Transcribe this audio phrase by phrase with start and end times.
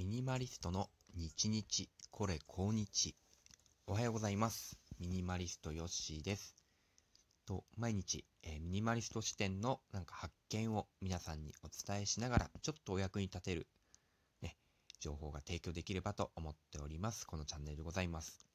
[0.00, 3.14] ミニマリストの日日これ今日。
[3.86, 4.78] おはようございます。
[4.98, 6.56] ミニマリストヨッシーです。
[7.44, 13.66] と毎日、えーミニマリスト視点のなんか発見を皆さんにお伝えしながらちょっとお役に立てる
[14.40, 14.56] ね
[15.00, 17.26] 情報が提供できればと思っております。
[17.26, 18.46] このチャンネルでございます。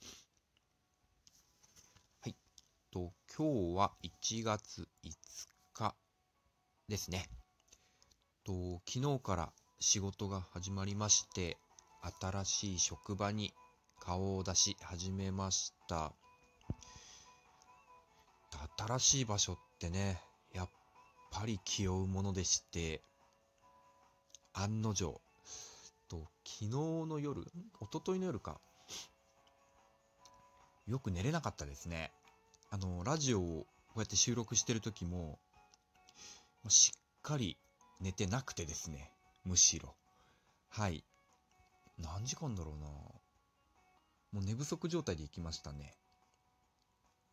[2.22, 2.36] はい。
[2.92, 5.12] と今日は1月5
[5.76, 5.96] 日
[6.90, 7.30] ですね。
[8.44, 11.58] と昨日から仕事が始まりまして
[12.22, 13.54] 新しい職場に
[14.00, 16.14] 顔を出し始めました。
[18.78, 20.22] 新しい場所ってね
[20.54, 20.70] やっ
[21.32, 23.02] ぱり気負うものでして
[24.54, 25.20] 案の定
[26.10, 27.44] と昨日の夜ん
[27.82, 28.60] 一昨日の夜か
[30.88, 32.12] よく寝れなかったですね。
[32.70, 35.40] あのラジオをこうやって収録してる時も
[36.68, 37.58] しっかり
[38.02, 39.15] 寝てなくてですね。
[39.46, 39.96] むしろ。
[40.70, 41.04] はい。
[41.98, 42.88] 何時間だろうな。
[44.32, 45.96] もう寝不足状態で行きましたね。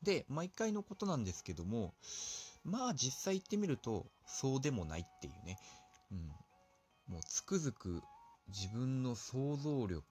[0.02, 1.94] で毎回のことなんですけども
[2.64, 5.58] まあ実際行ってみるとそうでもないっていうね。
[6.10, 6.18] うん。
[7.08, 8.02] もうつくづく
[8.48, 10.04] 自分の想像力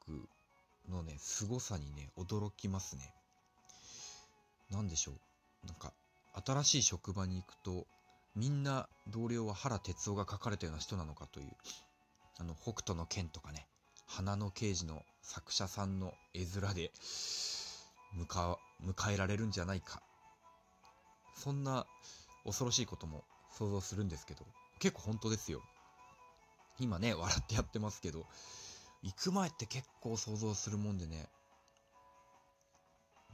[0.90, 3.14] のね凄さにね驚きますね。
[4.72, 5.12] 何でしょ
[5.64, 5.68] う。
[5.68, 5.94] なんか
[6.46, 7.86] 新しい職場に行くと
[8.36, 11.52] みんな同僚は原哲夫が書かれたような人なのかという。
[12.42, 13.68] あの北斗の拳とかね
[14.08, 16.92] 花の刑事の作者さんの絵面で
[18.18, 20.02] 迎迎えられるんじゃないか。
[21.36, 21.86] そんな
[22.44, 24.44] 恐ろしいことも想像するんですけど
[24.80, 25.62] 結構本当ですよ。
[26.80, 28.26] 今ね笑ってやってますけど
[29.04, 31.30] 行く前って結構想像するもんでね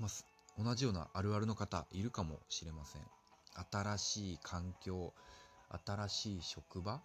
[0.01, 3.03] まあ同じようなあるあるの方いるかもしれません。
[3.71, 5.13] 新しい環境
[5.85, 6.99] 新しい職場？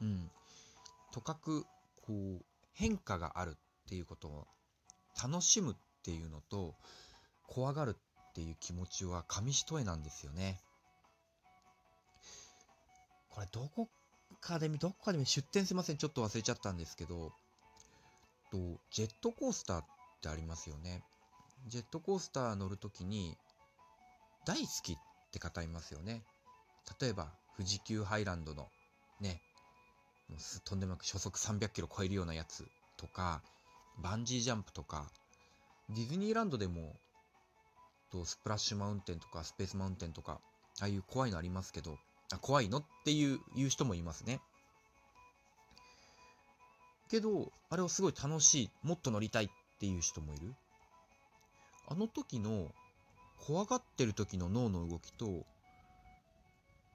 [0.00, 0.30] うん。
[1.16, 1.64] とかく
[2.06, 4.46] こう変化があるっていうことを
[5.24, 6.74] 楽しむっていうのと
[7.48, 10.60] 怖がるっていう気持ちは紙一重なんですよね。
[13.30, 13.88] これどこ
[14.42, 15.96] かで見どこかで見出店すいません。
[15.96, 17.32] ちょっと忘れちゃったんですけど
[18.52, 18.58] と
[18.90, 19.84] ジェットコースターっ
[20.20, 21.02] てありますよね。
[21.68, 23.38] ジェットコースター乗るときに
[24.44, 24.96] 大好きっ
[25.32, 26.24] て方いますよね。
[27.00, 28.68] 例えば富士急ハイランドの
[29.22, 29.40] ね
[30.28, 32.64] もうとんでもなく初速300キロ超えるようなやつ
[32.96, 33.42] とか
[33.98, 35.10] バンジージャンプとか
[35.90, 36.96] ディズニーランドでも
[38.10, 40.40] とスプラッシュマウンテンとかスペースマウンテンとか
[40.80, 41.98] ああいう怖いのありますけど
[42.32, 44.40] あ怖いのっていう言う人もいますね。
[47.08, 49.48] けどあれをすごい楽しいもっと乗りたいっ
[49.78, 50.54] ていう人もいる。
[51.88, 52.72] あの時の
[53.46, 55.44] 怖がってる時の脳の動きと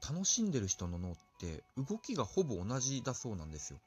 [0.02, 3.80] 楽しんでる人の脳って動きがほぼ同じだそうなんですよ。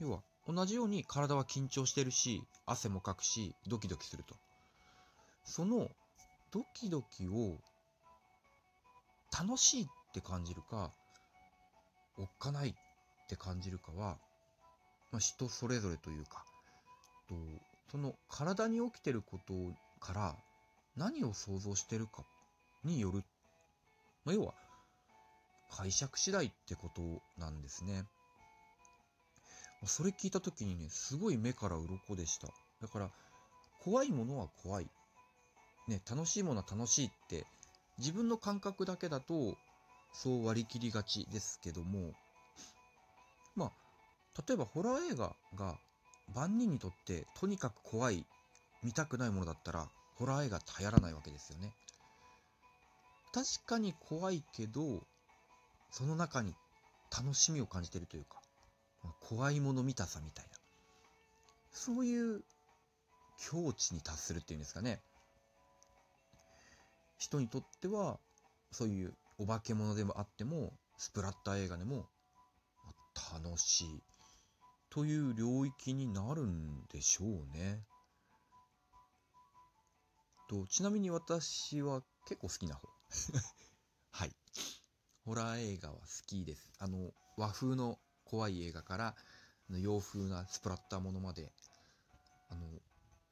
[0.00, 4.34] 要は同じように体は緊張してるし汗もかくしドキドキすると。
[5.44, 5.88] その
[6.50, 7.58] ドキドキを
[9.38, 10.90] 楽しいって感じるか
[12.18, 12.74] おっかないっ
[13.28, 14.16] て感じるかは、
[15.12, 16.44] まあ、人それぞれというか
[17.28, 17.34] と
[17.90, 19.54] その体に起きてること
[20.00, 20.36] から
[20.96, 22.24] 何を想像してるか
[22.82, 23.22] による、
[24.24, 24.54] まあ、要は
[25.70, 27.02] 解釈次第ってこと
[27.38, 28.04] なんですね。
[29.84, 32.48] それ聞いた時にね、すごい目から鱗でした。
[32.80, 33.10] だから、
[33.78, 34.86] 怖いものは怖い。
[35.86, 37.46] ね、楽しいものは楽しいって、
[37.98, 39.56] 自分の感覚だけだと、
[40.12, 42.12] そう割り切りがちですけども、
[43.54, 45.74] まあ、例えばホラー映画が
[46.34, 48.24] 万人にとってとにかく怖い、
[48.82, 49.88] 見たくないものだったら、
[50.18, 51.72] ホラー映画って流行らないわけですよね。
[53.32, 54.80] 確かに怖いけど、
[55.90, 56.54] その中に
[57.10, 58.40] 楽しみを感じてるというか、
[59.20, 60.50] 怖いもの見たさみたいな。
[61.70, 62.42] そういう
[63.38, 65.00] 境地に達するっていうんですかね。
[67.18, 68.18] 人にとっては、
[68.72, 72.06] そういうお化け物でもあっても、スプラッター映画でも
[73.32, 74.02] 楽しい
[74.90, 77.82] という領域になるんでしょうね。
[80.48, 82.88] とちなみに私は結構好きな方。
[84.12, 84.36] はい。
[85.26, 86.70] ホラー映画は好きです。
[86.78, 89.14] あの、和風の怖い映画から、
[89.68, 91.50] 洋風なスプラッターものまで、
[92.48, 92.60] あの、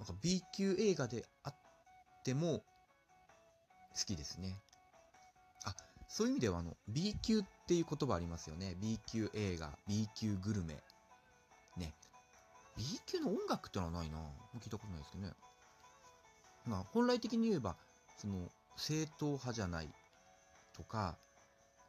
[0.00, 1.54] なんか B 級映画であっ
[2.24, 2.64] ても
[3.96, 4.58] 好きですね。
[5.64, 5.76] あ、
[6.08, 8.74] そういう意味ではあの、B 級っていう言葉ありますよね。
[8.80, 10.74] B 級映画、B 級グルメ。
[11.76, 11.94] ね。
[12.76, 14.18] B 級の音楽ってのはないな
[14.58, 15.32] 聞いたことないですけどね。
[16.66, 17.76] まあ、本来的に言えば、
[18.16, 19.88] その、正統派じゃない
[20.72, 21.16] とか、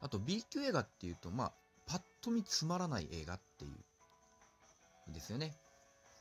[0.05, 1.51] あと B 級映画っていうと、まあ、
[1.87, 3.67] パッと見つまらない映画ってい
[5.09, 5.11] う。
[5.11, 5.57] ですよね。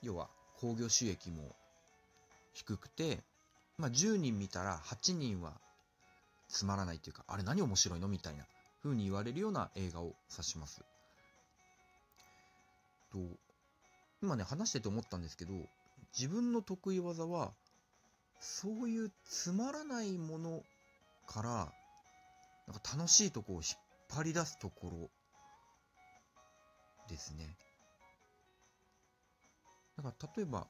[0.01, 1.55] 要は、興行収益も
[2.55, 3.19] 低くて、
[3.77, 5.53] まあ、10人見たら8人は
[6.49, 8.45] つまらないっていうか、あれ何面白いのみたいな
[8.83, 10.81] 風に言われるような映画を指します。
[13.13, 13.19] と、
[14.23, 15.53] 今ね、話してて思ったんですけど、
[16.19, 17.53] 自分の得意技は、
[18.41, 20.63] そういうつまらないもの
[21.27, 21.73] から、
[22.67, 25.11] なんか楽しいとこを引っ張り出すところ
[27.09, 27.57] ですね。
[29.97, 30.67] だか例えば、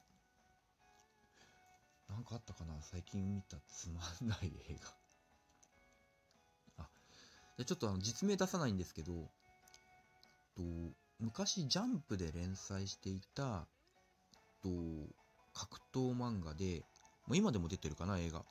[2.08, 2.74] なんかあったかな？
[2.82, 4.78] 最近見たつまんない映
[6.76, 6.84] 画。
[6.84, 6.88] あ、
[7.56, 9.12] でちょっとあの実名出さないんですけど、
[10.56, 10.62] と
[11.18, 13.66] 昔ジャンプで連載していた、
[14.62, 14.68] と
[15.52, 16.84] 格闘漫画で、
[17.26, 18.44] まあ、今でも出てるかな映画。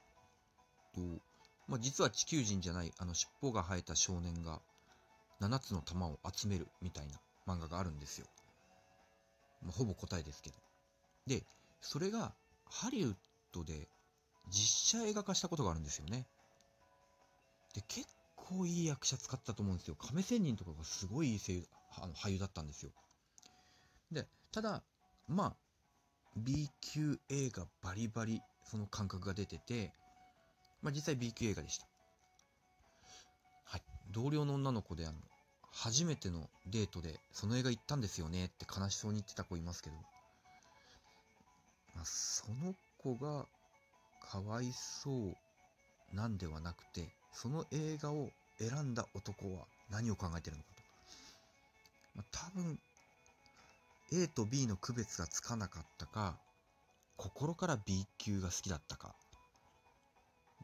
[0.94, 1.22] と
[1.68, 4.62] まあ、実は地球人じゃないあの尻尾が生えた少年が
[5.42, 8.28] 7つの玉を集めるみたいな漫画があるんですよ。
[9.62, 10.58] まあ、ほぼ答えですけど。
[11.28, 11.44] で、
[11.82, 12.34] それが
[12.66, 13.16] ハリウッ
[13.54, 13.88] ドで
[14.50, 16.26] 実写映画化したことがあるんですよね。
[17.74, 19.96] で、結構いい役者使ったと思うんですよ。
[19.96, 21.68] 亀仙人とかがすごいいい声優
[22.02, 22.92] あの俳優だったんですよ。
[24.12, 24.84] で、ただ、
[25.28, 25.56] まあ、
[26.36, 29.94] B 級映画バリバリその感覚が出てて、
[30.84, 31.88] まあ実際 B 級映画でした。
[33.66, 33.82] はい。
[34.12, 35.18] 同僚の女の子であの、
[35.72, 39.96] 初めてのデートでその映画行ったんですよねって悲しそうに言ってた子いますけど、
[41.96, 43.46] まあ、その子が
[44.22, 50.84] かわいそうなんではなくて、その映画を選んだ男は何を考えてるのかと。
[52.16, 52.80] まあ、多分、
[54.12, 56.38] A と B の区別がつかなかったか、
[57.18, 59.16] 心から B 級が好きだったか、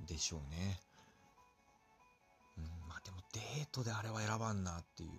[0.10, 0.80] でしょうね。
[2.58, 5.10] うん、まあでもデートであれは選ばんなっていう。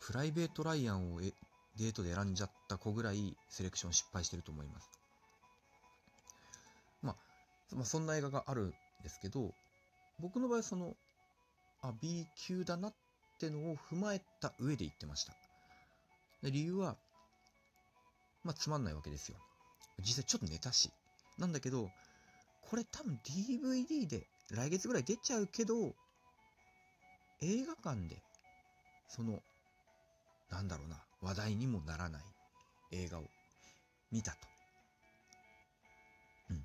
[0.00, 4.88] プライベート・ライアンをデートで選んじゃった子ぐらいセレクション失敗してると思います。
[7.02, 7.16] まあ、
[7.74, 9.52] まあ、そんな映画があるんですけど、
[10.20, 10.94] 僕の場合その、
[11.82, 12.94] あ、B 級だなっ
[13.40, 15.34] てのを踏まえた上で言ってました。
[16.42, 16.96] で理由は、
[18.44, 19.36] まあつまんないわけですよ。
[19.98, 20.90] 実際ちょっとネタし。
[21.36, 21.90] なんだけど、
[22.68, 25.94] これ多分 DVD で来月ぐらい出ちゃうけど、
[27.40, 28.16] 映画館で、
[29.08, 29.40] その、
[30.50, 32.22] なんだろうな、話題にもならない
[32.92, 33.22] 映画を
[34.10, 34.38] 見たと。
[36.50, 36.64] うん。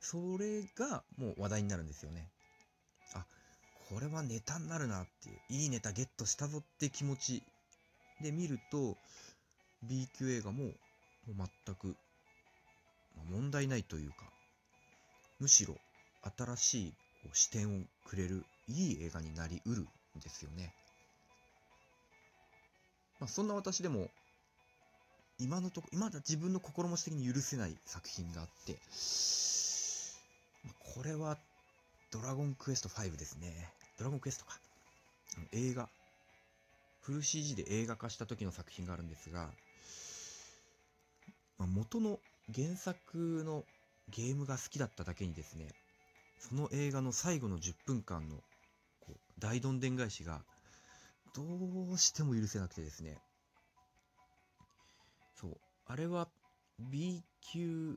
[0.00, 2.28] それがもう話題になるんですよね。
[3.14, 3.26] あ、
[3.88, 7.42] これはネタになるなっていう、いいネタゲットしたぞって気持ち
[8.22, 8.96] で見ると、
[9.82, 10.64] B 級映画も
[11.26, 11.96] もう全く、
[13.30, 14.31] 問題ないというか、
[15.42, 15.74] むしろ
[16.38, 16.94] 新しい
[17.32, 19.86] 視点をくれるいい映画になりうるん
[20.22, 20.72] ですよね。
[23.18, 24.08] まあ、そんな私でも、
[25.40, 28.78] 今のとこ、今だ自分の心持ち的に許せない作品があって、
[30.94, 31.38] これは、
[32.12, 33.68] ドラゴンクエスト5ですね。
[33.98, 34.60] ドラゴンクエストか。
[35.50, 35.88] 映画。
[37.00, 39.50] フル CG で映画化した時の作品があるんですが、
[41.58, 42.20] まあ、元の
[42.54, 43.64] 原作の
[44.08, 45.68] ゲームが好きだっただけにですね、
[46.38, 48.36] その映画の最後の10分間の
[49.00, 50.42] こう大どんでん返しが
[51.34, 51.42] ど
[51.92, 53.18] うしても許せなくてですね、
[55.40, 56.28] そう、あれは
[56.78, 57.22] B
[57.52, 57.96] 級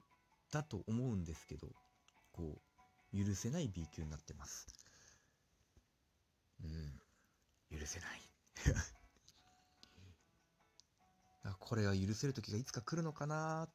[0.51, 1.67] だと思うんですけど、
[2.31, 2.61] こ
[3.13, 4.67] う、許せない B 級になってます。
[6.63, 8.21] うん、許せない。
[11.59, 13.69] これは許せる時がいつか来るのかなっ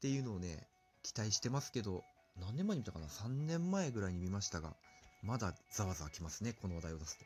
[0.00, 0.68] ていうのをね、
[1.06, 2.02] 期待してますけど、
[2.40, 4.74] 何年前に見たかな ?3 年前ぐらいに見ましたが、
[5.22, 7.24] まだざわざわきますね、この話題を出すと。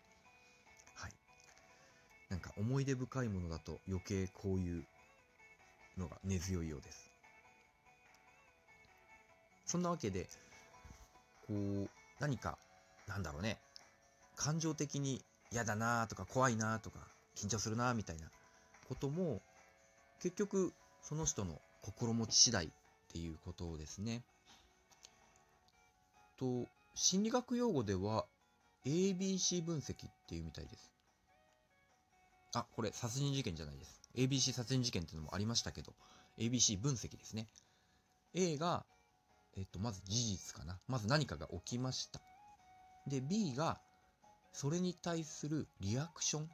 [0.96, 1.12] はい。
[2.28, 4.84] なんか思い出深いものだと余計こういう
[5.96, 7.10] のが根強いようです。
[9.64, 10.28] そんなわけで、
[11.46, 12.58] こう、何か、
[13.08, 13.56] なんだろうね、
[14.36, 16.98] 感情的に嫌だなとか怖いなとか
[17.34, 18.30] 緊張するなみたいな
[18.90, 19.40] ことも、
[20.20, 22.70] 結局その人の心持ち次第
[23.10, 24.22] っていうことですね。
[26.38, 28.24] と、心理学用語では
[28.86, 30.90] ABC 分析っていうみたいです。
[32.54, 34.00] あ、これ殺人事件じゃないです。
[34.16, 35.92] ABC 殺人事件っていうのもありましたけど、
[36.38, 37.46] ABC 分析ですね。
[38.32, 38.84] A が、
[39.56, 40.78] えっと、まず事実かな。
[40.86, 42.20] まず何かが起きました。
[43.08, 43.80] で、B が、
[44.52, 46.50] それに対するリアクション。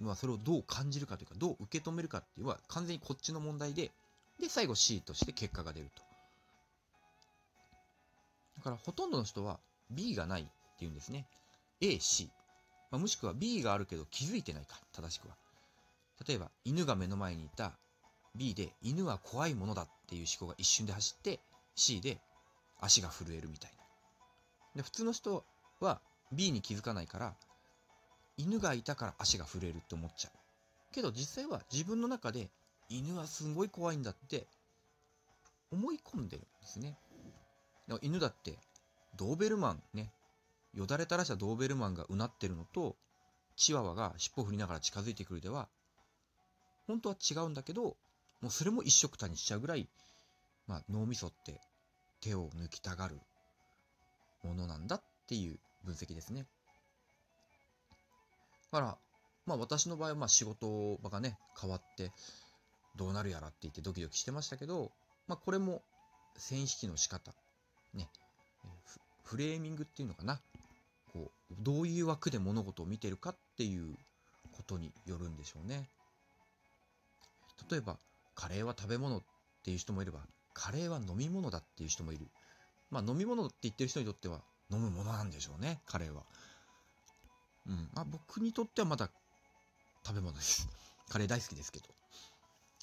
[0.00, 3.92] まあ、それをどう感じるかというか、どう受け止めるかっていうのは完全にこっちの問題で、
[4.42, 6.02] で、最後 C として結果が出ると。
[8.58, 11.26] だからほとんどの人は B がないっていうんですね。
[11.80, 12.28] A、C。
[12.90, 15.36] まあ、もしくは B があるけど気づいてないか、正しくは。
[16.26, 17.72] 例えば犬が目の前にいた
[18.34, 21.38] B で犬は怖いものだっていう思考が一瞬で走って
[21.76, 22.18] C で
[22.80, 23.84] 足が震えるみたいな。
[24.76, 25.44] で普通の人
[25.80, 26.00] は
[26.32, 27.34] B に気づかないから
[28.36, 30.32] 犬がいたから足が震えるって思っちゃう。
[30.92, 32.50] けど実際は自分の中で
[32.98, 34.46] 犬はすごい怖いんだって
[35.70, 36.98] 思い込んでるんですね。
[37.88, 38.58] だから犬だって
[39.16, 40.12] ドーベルマンね、
[40.74, 42.96] よだれ垂らしたドーベルマンがうなってるのと
[43.56, 45.68] チワワが尻尾振りながら近づいてくるでは
[46.86, 47.96] 本当は違うんだけど
[48.40, 49.88] もうそれも一緒くたにしちゃうぐらい、
[50.66, 51.60] まあ、脳みそって
[52.20, 53.20] 手を抜きたがる
[54.42, 56.46] ものなんだっていう分析ですね。
[58.72, 58.98] だから、
[59.46, 62.10] まあ私の場合はまあ仕事場がね、変わって
[62.96, 64.92] どうなるやらって言ってドキドキしてましたけど、
[65.26, 65.82] まあこれも
[66.36, 67.32] 線引きの仕方、
[67.94, 68.08] ね、
[69.24, 70.40] フレーミングっていうのかな。
[71.12, 73.94] こう、どういう枠で物事を見てるかっていう
[74.52, 75.88] ことによるんでしょうね。
[77.70, 77.98] 例えば、
[78.34, 79.22] カレーは食べ物っ
[79.64, 80.20] ていう人もいれば、
[80.54, 82.26] カレーは飲み物だっていう人もいる。
[82.90, 86.22] まあ飲み物って言ってる人にとっては飲むものなんでしょうね、カレーは。
[87.66, 87.88] うん。
[87.94, 89.10] まあ僕にとってはまだ
[90.04, 90.68] 食べ物です。
[91.08, 91.86] カレー大好きですけど。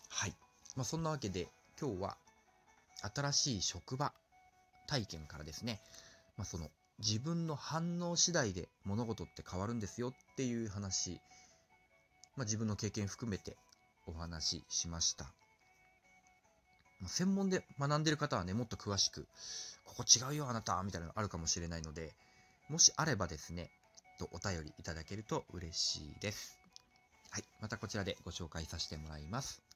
[0.10, 0.34] はい。
[0.75, 1.48] まあそんなわけで
[1.80, 2.18] 今日は
[3.16, 4.12] 新しい職場
[4.88, 5.80] 体験からですね、
[6.38, 11.22] まあその自分の反応次第で物事って変わるんですよっていう話、
[12.36, 13.56] まあ自分の経験含めて
[14.06, 15.25] お話ししました。
[17.01, 19.25] ま専門で学んでる方はね、もっと詳しく、
[19.86, 22.13] ここ違うよあなたみたいなのあるかもしれないので、
[22.68, 23.70] もしあればですね、
[24.20, 26.60] とお便りいただけると嬉しいです。
[27.32, 27.44] はい。
[27.62, 29.69] またこちらでご紹介させてもらいます。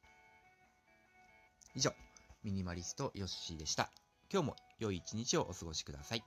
[1.75, 1.91] 以上、
[2.43, 3.89] ミニマリストヨッシーでした。
[4.31, 6.23] 今日も良い一日をお過ごしください。